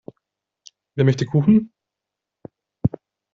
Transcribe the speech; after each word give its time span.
Wer 0.95 1.05
möchte 1.05 1.27
Kuchen? 1.27 1.71